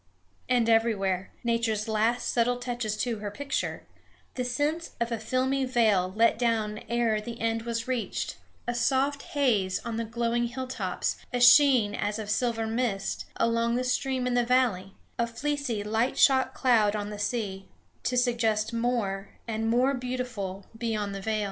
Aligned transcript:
And 0.49 0.67
everywhere 0.67 1.29
Nature's 1.43 1.87
last 1.87 2.33
subtle 2.33 2.57
touches 2.57 2.97
to 3.03 3.19
her 3.19 3.29
picture 3.29 3.83
the 4.33 4.43
sense 4.43 4.95
of 4.99 5.11
a 5.11 5.19
filmy 5.19 5.63
veil 5.63 6.11
let 6.15 6.39
down 6.39 6.79
ere 6.89 7.21
the 7.21 7.39
end 7.39 7.61
was 7.65 7.87
reached, 7.87 8.37
a 8.67 8.73
soft 8.73 9.21
haze 9.21 9.79
on 9.85 9.97
the 9.97 10.03
glowing 10.03 10.47
hilltops, 10.47 11.17
a 11.31 11.39
sheen 11.39 11.93
as 11.93 12.17
of 12.17 12.31
silver 12.31 12.65
mist 12.65 13.25
along 13.35 13.75
the 13.75 13.83
stream 13.83 14.25
in 14.25 14.33
the 14.33 14.43
valley, 14.43 14.95
a 15.19 15.27
fleecy 15.27 15.83
light 15.83 16.17
shot 16.17 16.55
cloud 16.55 16.95
on 16.95 17.11
the 17.11 17.19
sea, 17.19 17.67
to 18.01 18.17
suggest 18.17 18.73
more, 18.73 19.29
and 19.47 19.69
more 19.69 19.93
beautiful, 19.93 20.65
beyond 20.75 21.13
the 21.13 21.21
veil. 21.21 21.39